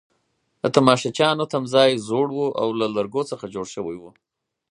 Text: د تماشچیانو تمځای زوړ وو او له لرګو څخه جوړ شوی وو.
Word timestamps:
د 0.61 0.63
تماشچیانو 0.75 1.49
تمځای 1.53 1.91
زوړ 2.07 2.27
وو 2.33 2.47
او 2.61 2.67
له 2.79 2.87
لرګو 2.95 3.21
څخه 3.31 3.45
جوړ 3.53 3.65
شوی 3.75 3.95
وو. 3.99 4.11